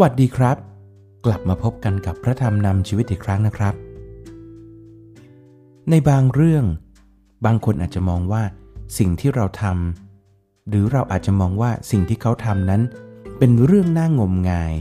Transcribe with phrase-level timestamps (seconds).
[0.00, 0.56] วัสดีครับ
[1.24, 3.74] กลับมาพบกันกับพระธรรมนำชีวิตอีกครั้งนะครับ
[5.90, 6.64] ในบางเรื่อง
[7.44, 8.42] บางคนอาจจะมองว่า
[8.98, 12.82] สิ่งที่เราทำหรือเราอาจจะมองว่าสิ่งที่เขาทำนั้น
[13.38, 14.72] เป็นเรื่องน่างมงาย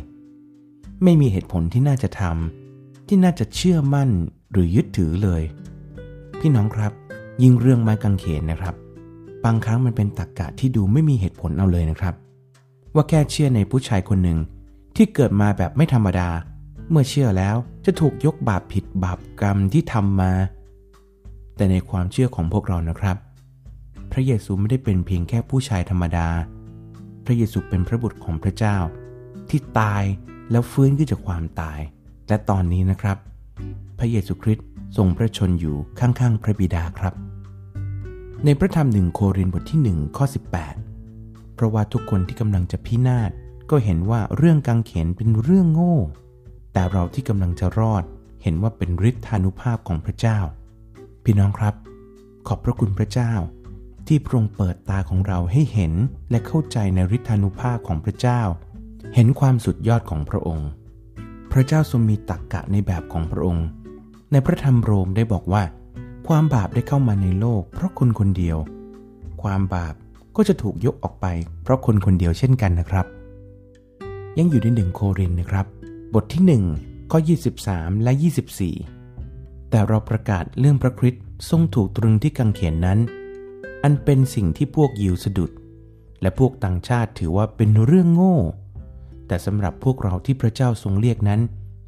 [1.03, 4.09] ไม่มีเหตุผลที่น่าจะทำที่น่าจะเชื่อมั่น
[4.51, 5.41] หรือยึดถือเลย
[6.39, 6.91] พี่น้องครับ
[7.41, 8.75] ยิ่งเรื่องไม้กางเขนนะครับ
[9.45, 12.13] บางครั้งมันเป็นตรรกกะที่ดูไม่มีเหตุผลเอาเลยนะครับ
[12.95, 14.39] ว่าแค่เชื่อในผู้ชายคนหนึ่ง
[14.95, 16.29] ที่เกิดมาแบบไม่ธรรมดา
[16.89, 20.33] เมื่อเชื่อแล้วจะถูกยกบาปผิดบาปกรรมที่ทำมา
[21.55, 23.17] แต่ในความเชื่อของพวกเรานะครับ
[24.11, 26.27] พระเยซูไม่ได้เป็นเพียงแค่ผู้ชายธรรมดา
[27.25, 28.77] พระเยซูเป็นพระบุตรของพระเจ้า
[29.49, 30.03] ที่ตาย
[30.51, 31.79] แล้วฟื้นขึ้นจากความตาย
[32.27, 33.17] และตอนนี้นะครับ
[33.99, 34.65] พระเยซูคริสต์
[34.97, 37.13] ทรงพระชนอยู่ข้างๆ พระบิดาครับ
[38.45, 40.25] ในพระธรรมหนึ่งโครินธ์บทที่1ข้อ
[40.89, 43.31] 18 เพราะว่าทุกคนที่กำลังจะพินาศ
[43.69, 45.97] ก็เห็นว่าเรื่องกังเขนเป็นเรื่องโง่
[46.73, 48.03] แต่เราที่กำลังจะรอด
[48.43, 50.39] เห็นว่าเป็นฤทธานุภาพของพระเจ้า
[51.23, 51.75] พี่น้องครับ
[52.47, 53.33] ขอบพระคุณพระเจ้า
[54.07, 55.93] ที่พระองค์เปิดตาของเราให้เห็น
[56.31, 58.41] และเข้าใจในฤทธานุภาพของพระเจ้า
[59.15, 60.69] เห็นความสุดยอดของพระองค์
[61.51, 63.65] พระเจ้าทรงมีตักกะในแบบของพระองค์
[64.31, 65.63] ในพระธรรมโรมได้บอกว่า
[66.27, 68.57] ความบาปได้เข้ามาในโลก เพราะคนคนเดียว
[69.41, 69.93] ความบาป
[70.35, 71.25] ก็จะถูกยกออกไป
[71.63, 73.05] เพราะคนคนเดียวเช่นกันนะครับ
[74.37, 75.65] ยังอยู่ในหนึ่งโครินนะครับ
[76.13, 76.43] บทที่
[76.77, 77.19] 1ข้อ
[77.61, 78.11] 23 และ
[78.91, 82.99] 24 แต่เราประกาศเรื่องพระคริสต์ทรงถูกตรึงที่กังเขนนั้น
[83.83, 85.51] อันเป็นสิ่งที่พวกยิวสะดุด
[86.21, 88.37] และพวกต่างชาติถือว่าเป็นเรื่องโง่
[89.27, 91.41] แต่สำหรับพวกเราที่พระเจ้าทรงเรียกนั้น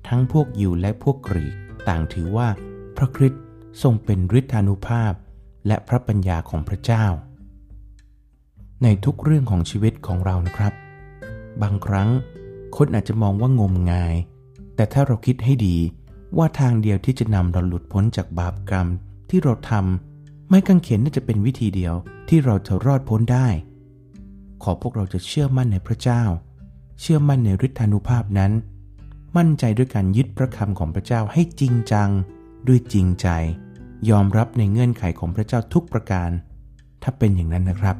[0.07, 1.53] ทั้งพวกยิวและพวกกรีก
[1.89, 2.47] ต่างถือว่า
[2.97, 3.41] พระคริสต์
[3.81, 5.13] ทรงเป็นฤทธานุภาพ
[5.67, 7.05] และพระปัญญาของพระเจ้า
[8.83, 10.73] ในทุกเรื่องของชีวิตของเรานะครับ
[11.61, 12.09] บางครั้ง
[12.77, 14.15] คนอาจจะมองว่างมงาย
[14.75, 15.77] แต่ถ้าเราคิดให้ดี
[16.37, 18.87] ว่าทางเดียวที่จะนำเราหลุดพ้นจากบาปกรรม
[19.29, 21.93] ที่เราทำไม่กังเขนน่าจะเป็นวิธีเดียว
[22.29, 23.47] ที่เราจะรอดพ้นได้
[24.63, 26.23] ขอพวกเราจะเชื่อมั่นในพระเจ้า
[27.01, 28.51] เชื่อมั่นในฤทธานุภาพนั้น
[29.37, 32.09] มั่นใจด้วยการยึดพระคำของพระเจ้าให้จริงจัง
[32.67, 33.27] ด้วยจริงใจ
[34.09, 36.29] ยอมรับในเงื่อนไขของพระเจ้าทุกประการ
[37.03, 37.95] ถ้าเป็นอย่างนั้นนะครับ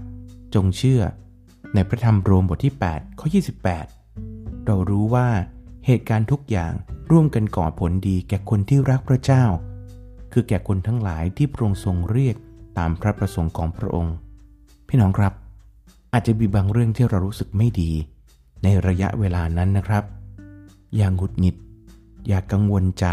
[0.56, 1.02] จงเชื่อ
[1.74, 3.28] ในพระธรรมโรมบทที่ 8 ข้อ
[3.66, 3.97] 28
[4.68, 5.28] เรารู้ว่า
[5.86, 6.74] เหตุการณ์ทุกอย่าง
[7.12, 9.44] ร่วมกันก่อผลดีแก่คนที่รักพระเจ้า
[10.32, 12.36] คือแก่คนทั้งหลายที่พระองค์ทรงเรียก
[12.78, 14.16] ตามพระประสงค์ของพระองค์
[14.88, 15.34] พี่น้องครับ
[16.14, 17.92] อาจจะมีบางเรื่องที่เรารู้สึกไม่ดี
[18.64, 20.04] ในระยะเวลานั้นนะครับ
[20.96, 21.56] อย่างหงุดหงิด
[22.28, 23.06] อย่ากกังวลใจ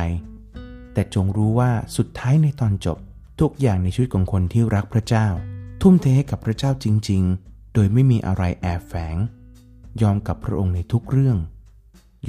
[0.93, 2.99] แต่จงรู้ว่าสุดท้ายในตอนจบ
[3.41, 5.27] ทุกอย่างในชีวิตของคนที่รักพระเจ้า
[5.83, 9.17] ทุ่มเทให้กับพระเจ้าจริง ๆ โดยไม่มีอะไรแอบแฝง
[10.03, 11.39] ยอมกับพระองค์ในทุกเรื่อง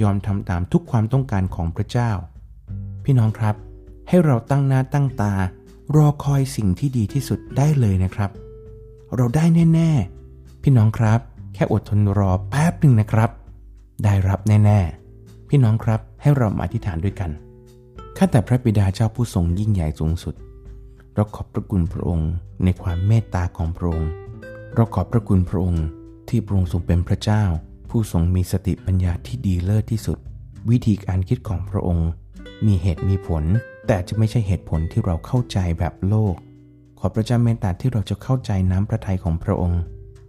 [0.02, 2.10] ยอมทำตามทุกความต้องการของพระเจ้า
[3.04, 3.56] พี่น้องครับ
[4.08, 5.32] ให้เราตั้งหน้าตั้งตา
[5.96, 8.30] รอคอยสิ่งที่ดีที่สุดได้เลยนะครับ
[9.16, 9.44] เราได้
[9.74, 9.90] แน่
[10.26, 11.20] ๆ พี่น้องครับ
[11.54, 13.30] แค่อดทนรอแป๊บหนึ่งนะครับ
[14.04, 14.80] ได้รับแน่
[15.14, 17.30] ๆ พี่น้องครับให้เรามาอธิษฐานด้วยกัน
[18.16, 20.34] ข้าแต่พระบิดาเจ้าผู้ทรงยิ่งใหญ่สูงสุด
[21.14, 22.30] เราขอบพระคุณพระองค์
[22.64, 24.10] ในความเมตตาของพระองค์
[24.74, 25.84] เราขอบพระคุณพระองค์
[26.30, 27.42] ที่พระองค์ทรงเป็นพระเจ้า
[27.90, 30.18] ผู้ทรงมีสติปัญญาที่ดีเลิศที่สุด
[30.70, 32.08] วิธีการคิดของพระองค์
[32.66, 33.44] มีเหตุมีผล
[33.86, 36.34] แต่จะไม่ใช่เหตุผลที่เราเข้าใจแบบโลก
[36.98, 39.82] ขอพระเจ้าเมตตาที่เราจะเข้าใจน้ำพระทัยของพระองค์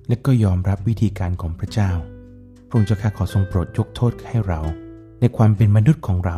[0.07, 1.91] และก็ยอมรับวิธีการของพระเจ้า
[2.67, 4.59] พระองค์จะข้าขอทรงโปรดยกโทษให้เรา
[5.19, 6.37] ในความเป็นมนุษย์ของเรา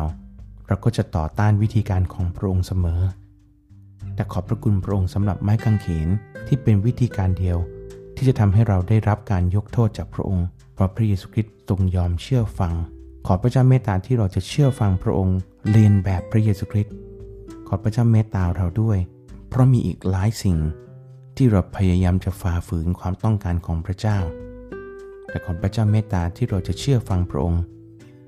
[0.66, 3.00] เราก็จะต่อต้านวิธีการของพระองค์เสมอ
[4.14, 6.08] แต่ขอบพระคุณพระองค์สำหรับไม้กางเขน
[6.46, 7.58] ที่เป็นวิธีการเดียว
[8.22, 12.74] ที่จะทำให้เราได้รับการยกโทษจากพระองค์ เพราะพระเยซูคริสต์ทรงยอมเชื่อฟัง
[13.26, 15.38] ขอพระเจ้าเมตตาที่เราจะเชื่อฟังพระองค์
[15.70, 16.94] เรียนแบบพระเยซูคริสต์
[17.68, 18.98] ขอพระเจ้าเมตตาเราด้วย
[19.48, 20.58] เพราะมีอีกหลายสิ่ง
[21.36, 24.18] ที่เราพยายามจะฝ่าฝืนความต้องการของพระเจ้า
[25.28, 27.62] แต่ขอพระเจ้าเมตตาที่เราจะเชื่อฟังพระองค์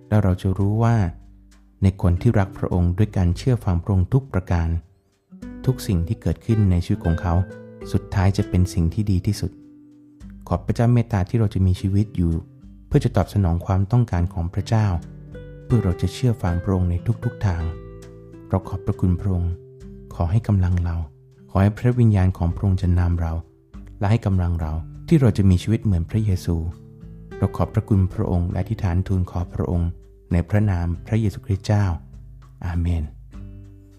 [0.08, 0.96] และเราจะรู้ว่า
[1.82, 4.68] ในคนที่รักพระองค์ด้วยการเชื่อฟังพระองค์ทุกประการ
[5.66, 7.34] ทุกสิ่งที่เกิดขึ้นในชีวิตของเขา
[7.92, 9.52] สุดท้ายจะเป็นสิ่งที่ดีที่สุด
[10.52, 12.32] อบพระเจ้าเมตตาที่เราจะมีชีวิตอยู่
[12.86, 14.86] เพื่อจะตอบสนองความต้องการของพระเจ้า
[15.64, 16.94] เพื่อเราจะเชื่อฟังพระองค์ใน
[17.24, 17.62] ทุกๆทาง
[18.48, 19.52] เราขอบพระคุณพระองค์
[20.14, 20.96] ขอให้กำลังเรา
[21.50, 23.32] ขอให้พระวิญญาณของพระองค์จะนำเรา
[23.98, 24.72] และให้กำลังเรา
[25.08, 26.56] ที่เราจะมีชีวิตเหมือนพระเยซู
[27.38, 29.88] เราขอบพระคุณพระองค์และที่ฐานทูลขอพระองค์
[30.32, 31.84] ในพระนามพระเยซูคริสต์เจ้า
[32.64, 33.02] อาเมน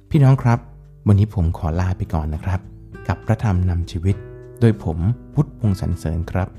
[0.10, 0.60] พี่น้องครับ
[1.08, 2.60] วันนี้ผมขอลาไปก่อนนะครับ
[3.08, 4.16] กับพระธรรมนำชีวิต
[4.65, 5.00] โดยผม
[5.33, 6.50] พุทธพงศ์สันเสริญครับ